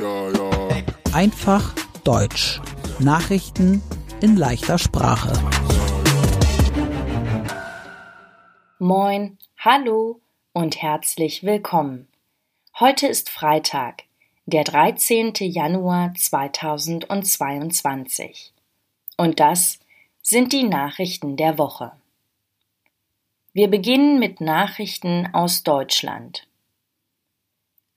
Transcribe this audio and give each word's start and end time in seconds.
Ja, 0.00 0.30
ja. 0.30 0.50
Einfach 1.12 1.74
Deutsch. 2.04 2.58
Nachrichten 3.00 3.82
in 4.22 4.34
leichter 4.34 4.78
Sprache. 4.78 5.30
Moin, 8.78 9.36
hallo 9.58 10.22
und 10.54 10.80
herzlich 10.80 11.42
willkommen. 11.42 12.08
Heute 12.78 13.08
ist 13.08 13.28
Freitag, 13.28 14.04
der 14.46 14.64
13. 14.64 15.34
Januar 15.34 16.14
2022. 16.14 18.54
Und 19.18 19.38
das 19.38 19.80
sind 20.22 20.54
die 20.54 20.64
Nachrichten 20.64 21.36
der 21.36 21.58
Woche. 21.58 21.92
Wir 23.52 23.68
beginnen 23.68 24.18
mit 24.18 24.40
Nachrichten 24.40 25.28
aus 25.34 25.62
Deutschland. 25.62 26.46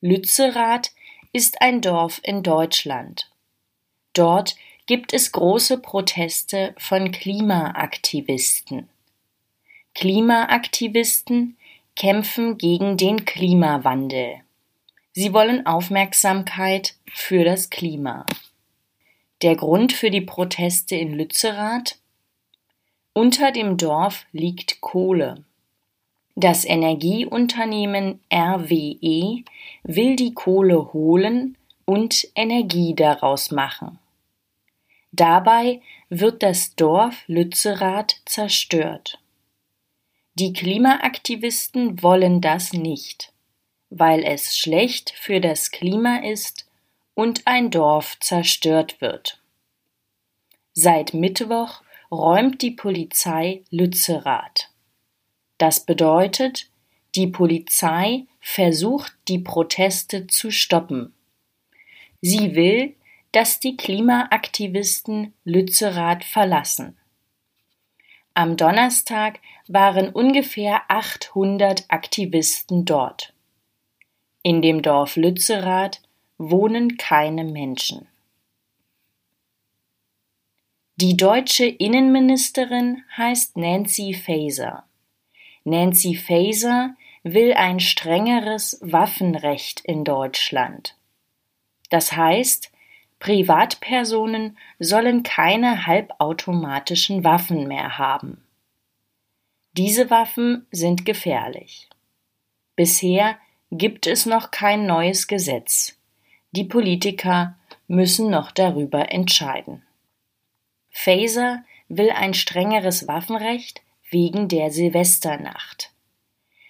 Lützerath 0.02 0.92
ist 1.34 1.62
ein 1.62 1.82
Dorf 1.82 2.22
in 2.24 2.44
Deutschland. 2.44 3.30
Dort 4.14 4.56
gibt 4.86 5.14
es 5.14 5.32
große 5.32 5.80
Proteste 5.80 6.76
von 6.78 7.12
Klimaaktivisten. 7.12 8.88
Klimaaktivisten 9.96 11.58
kämpfen 11.96 12.58
gegen 12.58 12.98
den 12.98 13.26
Klimawandel. 13.26 14.42
Sie 15.14 15.34
wollen 15.34 15.66
Aufmerksamkeit 15.66 16.96
für 17.12 17.44
das 17.44 17.70
Klima. 17.70 18.26
Der 19.42 19.56
Grund 19.56 19.94
für 19.94 20.10
die 20.10 20.22
Proteste 20.22 20.96
in 20.96 21.14
Lützerath? 21.14 21.98
Unter 23.14 23.52
dem 23.52 23.78
Dorf 23.78 24.26
liegt 24.32 24.82
Kohle. 24.82 25.44
Das 26.36 26.66
Energieunternehmen 26.66 28.20
RWE 28.34 29.44
will 29.84 30.16
die 30.16 30.34
Kohle 30.34 30.92
holen 30.92 31.58
und 31.86 32.28
Energie 32.36 32.96
daraus 32.96 33.52
machen. 33.52 34.00
Dabei 35.12 35.82
wird 36.10 36.42
das 36.42 36.76
Dorf 36.76 37.24
Lützerath 37.28 38.22
zerstört. 38.26 39.20
Die 40.34 40.54
Klimaaktivisten 40.54 42.02
wollen 42.02 42.42
das 42.42 42.74
nicht, 42.74 43.32
weil 43.92 44.24
es 44.24 44.58
schlecht 44.58 45.12
für 45.12 45.40
das 45.40 45.70
Klima 45.70 46.18
ist 46.18 46.68
und 47.14 47.46
ein 47.46 47.70
Dorf 47.70 48.18
zerstört 48.20 49.00
wird. 49.02 49.40
Seit 50.74 51.14
Mittwoch 51.14 51.84
räumt 52.12 52.64
die 52.64 52.72
Polizei 52.72 53.62
Lützerath. 53.70 54.73
Das 55.58 55.86
bedeutet, 55.86 56.70
die 57.16 57.28
Polizei 57.28 58.26
versucht, 58.40 59.16
die 59.28 59.40
Proteste 59.40 60.28
zu 60.28 60.52
stoppen. 60.52 61.14
Sie 62.22 62.56
will, 62.56 62.96
dass 63.32 63.60
die 63.60 63.78
Klimaaktivisten 63.78 65.34
Lützerath 65.44 66.24
verlassen. 66.24 66.98
Am 68.36 68.58
Donnerstag 68.58 69.40
waren 69.68 70.10
ungefähr 70.10 70.82
800 70.88 71.86
Aktivisten 71.90 72.86
dort. 72.86 73.34
In 74.42 74.62
dem 74.62 74.82
Dorf 74.82 75.16
Lützerath 75.16 76.02
wohnen 76.38 76.98
keine 76.98 77.44
Menschen. 77.44 78.08
Die 80.96 81.18
deutsche 81.18 81.66
Innenministerin 81.66 83.04
heißt 83.18 83.58
Nancy 83.58 84.14
Faeser. 84.14 84.86
Nancy 85.66 86.16
Faeser 86.16 86.96
will 87.24 87.54
ein 87.54 87.80
strengeres 87.80 88.80
Waffenrecht 88.82 89.80
in 89.82 90.04
Deutschland. 90.04 90.98
Das 91.90 92.12
heißt, 92.12 92.72
Privatpersonen 93.20 94.58
sollen 94.80 95.24
keine 95.24 95.88
halbautomatischen 95.88 97.24
Waffen 97.24 97.68
mehr 97.68 97.98
haben. 97.98 98.44
Diese 99.72 100.10
Waffen 100.10 100.68
sind 100.72 101.06
gefährlich. 101.06 101.90
Bisher 102.76 103.38
gibt 103.72 104.08
es 104.08 104.26
noch 104.26 104.52
kein 104.52 104.86
neues 104.86 105.28
Gesetz. 105.28 105.98
Die 106.52 106.66
Politiker 106.66 107.56
müssen 107.88 108.30
noch 108.30 108.52
darüber 108.52 109.12
entscheiden. 109.12 109.84
Faser 110.90 111.64
will 111.88 112.12
ein 112.12 112.34
strengeres 112.34 113.08
Waffenrecht 113.08 113.83
wegen 114.14 114.48
der 114.48 114.72
Silvesternacht. 114.72 115.92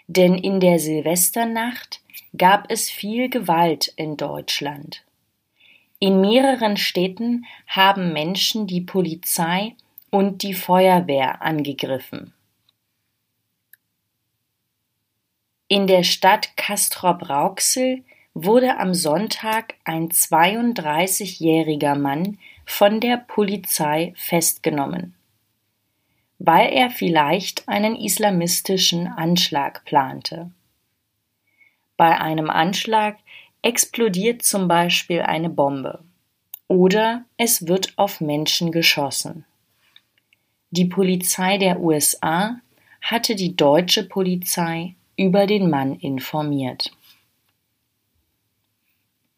Denn 0.07 0.35
in 0.35 0.59
der 0.59 0.79
Silvesternacht 0.79 2.01
gab 2.35 2.71
es 2.71 2.89
viel 2.89 3.29
Gewalt 3.29 3.93
in 3.95 4.17
Deutschland. 4.17 5.03
In 5.99 6.19
mehreren 6.19 6.77
Städten 6.77 7.45
haben 7.67 8.11
Menschen 8.11 8.67
die 8.67 8.81
Polizei 8.81 9.75
und 10.09 10.41
die 10.43 10.53
Feuerwehr 10.53 11.41
angegriffen. 11.41 12.33
In 15.67 15.87
der 15.87 16.03
Stadt 16.03 16.57
Castrop-Rauxel 16.57 18.03
wurde 18.33 18.77
am 18.77 18.93
Sonntag 18.93 19.75
ein 19.85 20.09
32-jähriger 20.09 21.95
Mann 21.95 22.37
von 22.65 22.99
der 22.99 23.17
Polizei 23.17 24.13
festgenommen 24.15 25.15
weil 26.45 26.73
er 26.73 26.89
vielleicht 26.89 27.69
einen 27.69 27.95
islamistischen 27.95 29.07
Anschlag 29.07 29.85
plante. 29.85 30.51
Bei 31.95 32.19
einem 32.19 32.49
Anschlag 32.49 33.15
explodiert 33.61 34.43
zum 34.43 34.67
Beispiel 34.67 35.21
eine 35.21 35.49
Bombe 35.49 36.03
oder 36.67 37.23
es 37.37 37.65
wird 37.65 37.97
auf 37.97 38.19
Menschen 38.19 38.73
geschossen. 38.73 39.45
Die 40.69 40.83
Polizei 40.83 41.57
der 41.57 41.79
USA 41.79 42.59
hatte 43.01 43.35
die 43.35 43.55
deutsche 43.55 44.03
Polizei 44.03 44.95
über 45.15 45.47
den 45.47 45.69
Mann 45.69 45.95
informiert. 45.95 46.91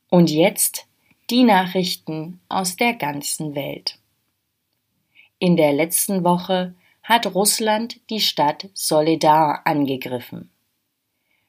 Und 0.09 0.31
jetzt 0.31 0.87
die 1.29 1.43
Nachrichten 1.43 2.39
aus 2.49 2.77
der 2.77 2.95
ganzen 2.95 3.53
Welt. 3.53 3.99
In 5.37 5.55
der 5.55 5.71
letzten 5.71 6.23
Woche 6.23 6.73
hat 7.05 7.27
Russland 7.35 7.99
die 8.09 8.19
Stadt 8.19 8.67
Soledar 8.73 9.61
angegriffen. 9.65 10.49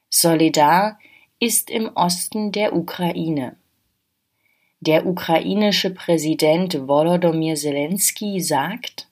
Soledar 0.07 0.99
ist 1.39 1.71
im 1.71 1.89
Osten 1.95 2.51
der 2.51 2.75
Ukraine. 2.75 3.57
Der 4.81 5.07
ukrainische 5.07 5.89
Präsident 5.89 6.87
Volodymyr 6.87 7.55
Zelensky 7.55 8.39
sagt, 8.39 9.07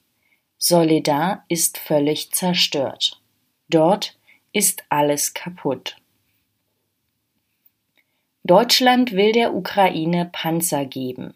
Soledar 0.59 1.43
ist 1.47 1.79
völlig 1.79 2.31
zerstört. 2.31 3.19
Dort 3.67 4.15
ist 4.53 4.83
alles 4.89 5.33
kaputt. 5.33 5.97
Deutschland 8.43 9.13
will 9.13 9.31
der 9.31 9.55
Ukraine 9.55 10.29
Panzer 10.31 10.85
geben. 10.85 11.33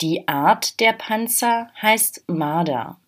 Die 0.00 0.26
Art 0.26 0.80
der 0.80 0.92
Panzer 0.92 1.70
heißt 1.80 2.24
Marder. 2.26 2.98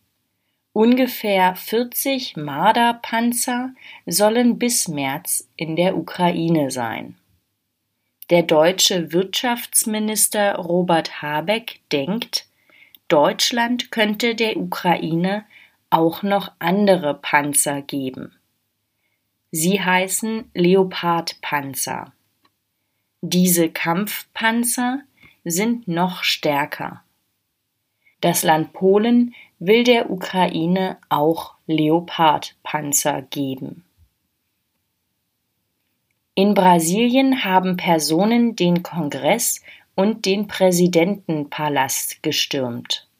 Ungefähr 0.74 1.54
40 1.54 2.36
Marder-Panzer 2.36 3.72
sollen 4.06 4.58
bis 4.58 4.88
März 4.88 5.48
in 5.54 5.76
der 5.76 5.96
Ukraine 5.96 6.72
sein. 6.72 7.16
Der 8.28 8.42
deutsche 8.42 9.12
Wirtschaftsminister 9.12 10.56
Robert 10.56 11.22
Habeck 11.22 11.78
denkt, 11.92 12.48
Deutschland 13.06 13.92
könnte 13.92 14.34
der 14.34 14.56
Ukraine 14.56 15.44
auch 15.90 16.24
noch 16.24 16.50
andere 16.58 17.14
Panzer 17.14 17.80
geben. 17.80 18.32
Sie 19.52 19.80
heißen 19.80 20.50
Leopardpanzer. 20.54 22.12
Diese 23.20 23.70
Kampfpanzer 23.70 25.02
sind 25.44 25.86
noch 25.86 26.24
stärker. 26.24 27.03
Das 28.24 28.42
Land 28.42 28.72
Polen 28.72 29.34
will 29.58 29.84
der 29.84 30.08
Ukraine 30.08 30.96
auch 31.10 31.56
Leopardpanzer 31.66 33.20
geben. 33.20 33.84
In 36.34 36.54
Brasilien 36.54 37.44
haben 37.44 37.76
Personen 37.76 38.56
den 38.56 38.82
Kongress 38.82 39.60
und 39.94 40.24
den 40.24 40.46
Präsidentenpalast 40.46 42.22
gestürmt. 42.22 43.10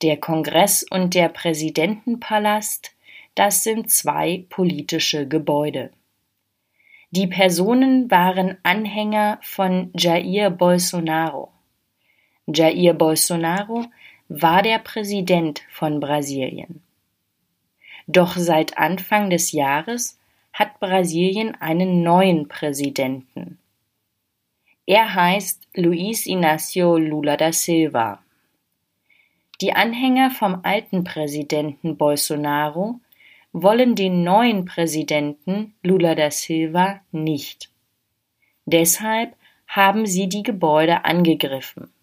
Der 0.00 0.16
Kongress 0.16 0.86
und 0.90 1.12
der 1.12 1.28
Präsidentenpalast, 1.28 2.92
das 3.34 3.64
sind 3.64 3.90
zwei 3.90 4.46
politische 4.48 5.28
Gebäude. 5.28 5.90
Die 7.10 7.26
Personen 7.26 8.10
waren 8.10 8.56
Anhänger 8.62 9.40
von 9.42 9.90
Jair 9.94 10.48
Bolsonaro. 10.48 11.53
Jair 12.46 12.94
Bolsonaro 12.94 13.86
war 14.28 14.62
der 14.62 14.78
Präsident 14.78 15.62
von 15.70 16.00
Brasilien. 16.00 16.82
Doch 18.06 18.36
seit 18.36 18.76
Anfang 18.76 19.30
des 19.30 19.52
Jahres 19.52 20.18
hat 20.52 20.78
Brasilien 20.78 21.54
einen 21.60 22.02
neuen 22.02 22.48
Präsidenten. 22.48 23.58
Er 24.86 25.14
heißt 25.14 25.66
Luiz 25.74 26.26
Inácio 26.26 26.98
Lula 26.98 27.38
da 27.38 27.52
Silva. 27.52 28.22
Die 29.62 29.72
Anhänger 29.72 30.30
vom 30.30 30.60
alten 30.62 31.04
Präsidenten 31.04 31.96
Bolsonaro 31.96 33.00
wollen 33.52 33.94
den 33.94 34.22
neuen 34.22 34.66
Präsidenten 34.66 35.74
Lula 35.82 36.14
da 36.14 36.30
Silva 36.30 37.00
nicht. 37.12 37.70
Deshalb 38.66 39.34
haben 39.66 40.04
sie 40.04 40.28
die 40.28 40.42
Gebäude 40.42 41.06
angegriffen. 41.06 41.93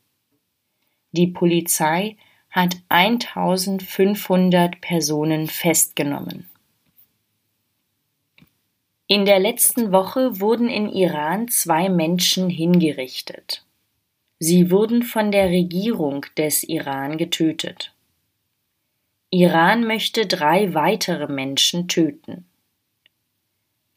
Die 1.12 1.28
Polizei 1.28 2.18
hat 2.50 2.78
1500 2.90 4.80
Personen 4.82 5.48
festgenommen. 5.48 6.48
In 9.08 9.26
der 9.26 9.40
letzten 9.40 9.92
Woche 9.92 10.40
wurden 10.40 10.70
in 10.70 10.88
Iran 10.88 11.50
zwei 11.50 11.90
Menschen 11.90 12.50
hingerichtet. 12.50 13.66
Sie 14.40 14.72
wurden 14.72 15.04
von 15.04 15.32
der 15.32 15.50
Regierung 15.50 16.26
des 16.38 16.64
Iran 16.64 17.18
getötet. 17.18 17.94
Iran 19.30 19.86
möchte 19.86 20.26
drei 20.28 20.74
weitere 20.74 21.28
Menschen 21.28 21.88
töten. 21.88 22.46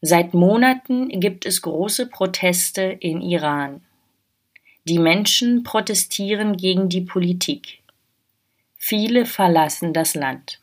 Seit 0.00 0.34
Monaten 0.34 1.08
gibt 1.20 1.46
es 1.46 1.62
große 1.62 2.08
Proteste 2.08 2.82
in 2.82 3.20
Iran. 3.20 3.82
Die 4.86 4.98
Menschen 4.98 5.62
protestieren 5.62 6.58
gegen 6.58 6.90
die 6.90 7.00
Politik. 7.00 7.82
Viele 8.76 9.24
verlassen 9.24 9.94
das 9.94 10.14
Land. 10.14 10.60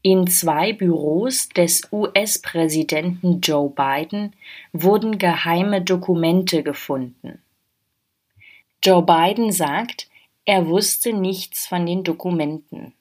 In 0.00 0.26
zwei 0.26 0.72
Büros 0.72 1.50
des 1.50 1.92
US-Präsidenten 1.92 3.40
Joe 3.40 3.68
Biden 3.68 4.34
wurden 4.72 5.18
geheime 5.18 5.82
Dokumente 5.82 6.62
gefunden. 6.62 7.42
Joe 8.82 9.02
Biden 9.02 9.52
sagt, 9.52 10.08
er 10.46 10.66
wusste 10.66 11.12
nichts 11.12 11.66
von 11.66 11.84
den 11.84 12.02
Dokumenten. 12.02 12.94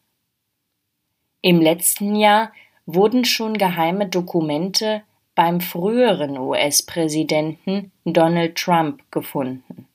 Im 1.42 1.62
letzten 1.62 2.16
Jahr 2.16 2.52
wurden 2.86 3.24
schon 3.24 3.58
geheime 3.58 4.08
Dokumente 4.08 5.04
beim 5.36 5.62
früheren 5.62 6.38
US-Präsidenten 6.38 7.92
Donald 8.06 8.56
Trump 8.56 9.10
gefunden. 9.12 9.88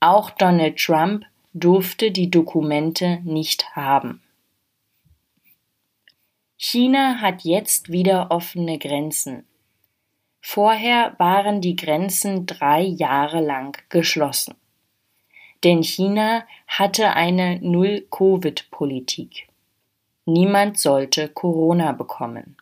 Auch 0.00 0.30
Donald 0.30 0.78
Trump 0.78 1.24
durfte 1.54 2.10
die 2.10 2.30
Dokumente 2.30 3.20
nicht 3.24 3.76
haben. 3.76 4.22
China 6.56 7.20
hat 7.20 7.42
jetzt 7.42 7.90
wieder 7.90 8.30
offene 8.30 8.78
Grenzen. 8.78 9.44
Vorher 10.40 11.14
waren 11.18 11.60
die 11.60 11.76
Grenzen 11.76 12.46
drei 12.46 12.82
Jahre 12.82 13.40
lang 13.40 13.76
geschlossen. 13.88 14.54
Denn 15.64 15.82
China 15.82 16.44
hatte 16.66 17.14
eine 17.14 17.60
Null-Covid-Politik. 17.60 19.48
Niemand 20.24 20.78
sollte 20.78 21.28
Corona 21.28 21.92
bekommen. 21.92 22.56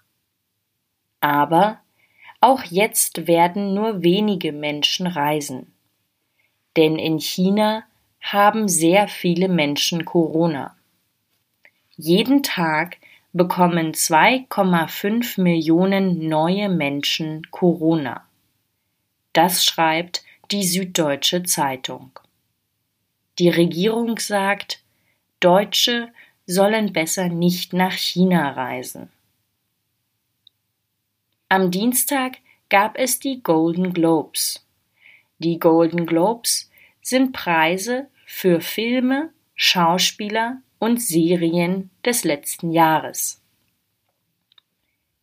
Aber 1.20 1.80
auch 2.40 2.64
jetzt 2.64 3.26
werden 3.26 3.74
nur 3.74 4.02
wenige 4.02 4.52
Menschen 4.52 5.06
reisen. 5.06 5.72
Denn 6.76 6.96
in 6.96 7.18
China 7.18 7.84
haben 8.20 8.68
sehr 8.68 9.08
viele 9.08 9.48
Menschen 9.48 10.04
Corona. 10.04 10.76
Jeden 11.96 12.42
Tag 12.42 12.96
bekommen 13.32 13.92
2,5 13.92 15.40
Millionen 15.40 16.28
neue 16.28 16.68
Menschen 16.68 17.46
Corona. 17.50 18.26
Das 19.32 19.64
schreibt 19.64 20.24
die 20.50 20.64
Süddeutsche 20.64 21.42
Zeitung. 21.42 22.10
Die 23.38 23.48
Regierung 23.48 24.18
sagt, 24.18 24.82
Deutsche 25.38 26.12
sollen 26.46 26.92
besser 26.92 27.28
nicht 27.28 27.72
nach 27.72 27.92
China 27.92 28.50
reisen. 28.50 29.10
Am 31.52 31.72
Dienstag 31.72 32.38
gab 32.68 32.96
es 32.96 33.18
die 33.18 33.42
Golden 33.42 33.92
Globes. 33.92 34.64
Die 35.40 35.58
Golden 35.58 36.06
Globes 36.06 36.70
sind 37.02 37.32
Preise 37.32 38.06
für 38.24 38.60
Filme, 38.60 39.32
Schauspieler 39.56 40.62
und 40.78 41.02
Serien 41.02 41.90
des 42.04 42.22
letzten 42.22 42.70
Jahres. 42.70 43.42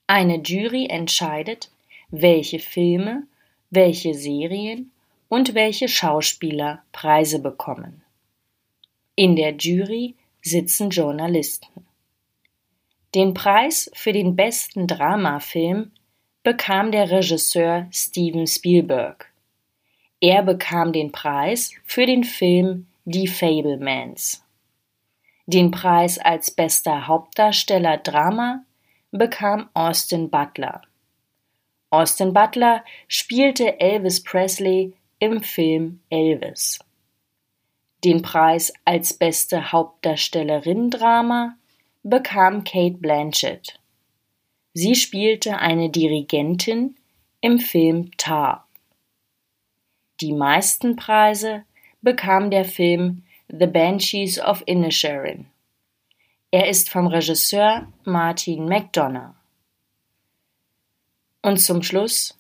Eine 0.05 0.41
Jury 0.41 0.87
entscheidet, 0.87 1.71
welche 2.09 2.59
Filme, 2.59 3.25
welche 3.69 4.13
Serien 4.13 4.91
und 5.29 5.53
welche 5.53 5.87
Schauspieler 5.87 6.83
Preise 6.91 7.39
bekommen. 7.39 8.03
In 9.15 9.37
der 9.37 9.55
Jury 9.55 10.15
sitzen 10.41 10.89
Journalisten. 10.89 11.85
Den 13.15 13.33
Preis 13.33 13.89
für 13.93 14.11
den 14.11 14.35
besten 14.35 14.87
Dramafilm 14.87 15.93
bekam 16.47 16.93
der 16.93 17.11
Regisseur 17.11 17.87
Steven 17.91 18.47
Spielberg. 18.47 19.29
Er 20.21 20.43
bekam 20.43 20.93
den 20.93 21.11
Preis 21.11 21.73
für 21.83 22.05
den 22.05 22.23
Film 22.23 22.87
Die 23.03 23.27
Fablemans. 23.27 24.45
Den 25.45 25.71
Preis 25.71 26.17
als 26.17 26.49
bester 26.49 27.05
Hauptdarsteller 27.05 27.97
Drama 27.97 28.63
bekam 29.11 29.69
Austin 29.73 30.29
Butler. 30.29 30.83
Austin 31.89 32.31
Butler 32.31 32.85
spielte 33.09 33.81
Elvis 33.81 34.23
Presley 34.23 34.93
im 35.19 35.43
Film 35.43 35.99
Elvis. 36.09 36.79
Den 38.05 38.21
Preis 38.21 38.71
als 38.85 39.13
beste 39.13 39.73
Hauptdarstellerin 39.73 40.91
Drama 40.91 41.57
bekam 42.03 42.63
Kate 42.63 42.99
Blanchett. 42.99 43.76
Sie 44.79 44.93
spielte 44.93 45.57
eine 45.57 45.89
Dirigentin 45.89 46.97
im 47.41 47.57
Film 47.57 48.15
Tar. 48.15 48.67
Die 50.21 50.33
meisten 50.33 50.95
Preise 50.95 51.63
bekam 52.03 52.51
der 52.51 52.63
Film 52.63 53.23
The 53.47 53.65
Banshees 53.65 54.39
of 54.39 54.61
Inisherin. 54.67 55.47
Er 56.51 56.69
ist 56.69 56.91
vom 56.91 57.07
Regisseur 57.07 57.91
Martin 58.03 58.65
McDonough. 58.69 59.33
Und 61.41 61.57
zum 61.57 61.81
Schluss 61.81 62.37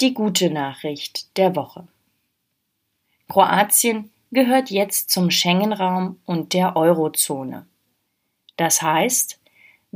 die 0.00 0.14
gute 0.14 0.48
Nachricht 0.48 1.36
der 1.36 1.54
Woche. 1.54 1.86
Kroatien 3.28 4.10
gehört 4.32 4.70
jetzt 4.70 5.10
zum 5.10 5.30
Schengen-Raum 5.30 6.18
und 6.24 6.54
der 6.54 6.76
Eurozone. 6.76 7.66
Das 8.56 8.80
heißt, 8.80 9.38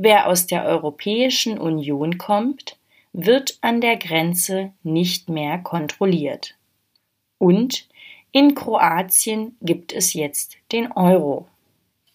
wer 0.01 0.27
aus 0.27 0.47
der 0.47 0.63
Europäischen 0.63 1.57
Union 1.59 2.17
kommt, 2.17 2.77
wird 3.11 3.57
an 3.59 3.81
der 3.81 3.97
Grenze 3.97 4.71
nicht 4.81 5.27
mehr 5.27 5.57
kontrolliert. 5.57 6.55
Und 7.37 7.89
in 8.31 8.55
Kroatien 8.55 9.57
gibt 9.59 9.91
es 9.91 10.13
jetzt 10.13 10.55
den 10.71 10.93
Euro. 10.93 11.49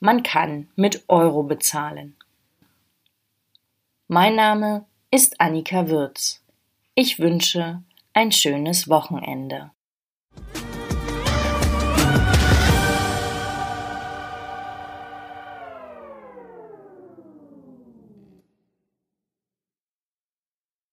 Man 0.00 0.22
kann 0.22 0.68
mit 0.76 1.04
Euro 1.08 1.42
bezahlen. 1.42 2.16
Mein 4.08 4.34
Name 4.34 4.86
ist 5.10 5.38
Annika 5.38 5.88
Würz. 5.88 6.42
Ich 6.94 7.18
wünsche 7.18 7.82
ein 8.14 8.32
schönes 8.32 8.88
Wochenende. 8.88 9.72